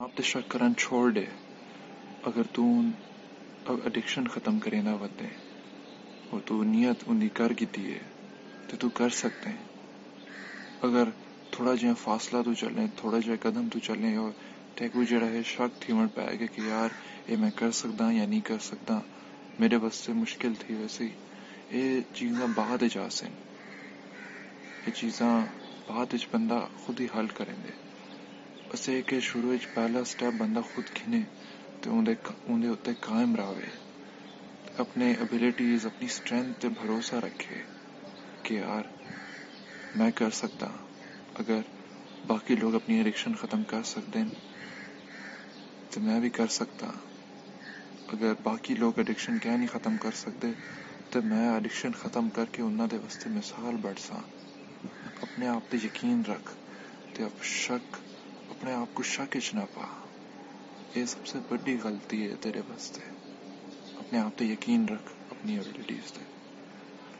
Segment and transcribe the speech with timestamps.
[0.00, 1.24] آپ تے شک کرن چھوڑ دے۔
[2.28, 2.62] اگر تو
[3.86, 5.26] اڈکشن ختم کرے نہ وتے
[6.30, 7.98] اور تو نیت ان کر گیتی ہے،
[8.68, 9.64] تو تو کر سکتے ہیں۔
[10.86, 11.04] اگر
[11.50, 14.30] تھوڑا جہا فاصلہ تو چلے تھوڑا جہا قدم تو چلے اور
[14.76, 16.90] ٹیکو جڑا ہے، شک تھی من پائے گا کہ یار،
[17.26, 18.98] اے میں کر سکتا یا نہیں کر سکتا۔
[19.58, 23.32] میرے واسطے مشکل تھی ویسے ہی۔ یہ چیزاں بعد جا سن
[24.86, 25.34] یہ چیزاں
[25.88, 27.87] بعد بندہ خود ہی حل کریں دے۔
[28.72, 31.20] بس یہ کہ شروع پہلا سٹیپ بندہ خود کھنے
[31.80, 33.68] تو اندر اتنے قائم رہے
[34.76, 37.60] اپنے ابیلٹیز اپنی اسٹرینتھ تے بھروسہ رکھے
[38.42, 38.82] کہ یار
[39.96, 40.86] میں کر سکتا ہاں۔
[41.34, 41.60] اگر
[42.26, 44.28] باقی لوگ اپنی ایڈکشن ختم کر سکتے ہیں
[45.90, 47.06] تو میں بھی کر سکتا ہاں۔
[48.08, 50.50] اگر باقی لوگ ایڈکشن کیا نہیں ختم کر سکتے
[51.10, 54.20] تو میں ایڈکشن ختم کر کے انہوں دے واسطے مثال بڑھ سا
[55.20, 56.52] اپنے آپ تے یقین رکھ
[57.14, 57.96] تے اب شک
[58.58, 59.84] اپنے آپ کو شکش نہ پا۔
[60.94, 63.00] یہ سب سے بڑی غلطی ہے تیرے واسطے۔
[63.96, 66.37] اپنے آپ پہ یقین رکھ، اپنی ایبلٹیز پہ۔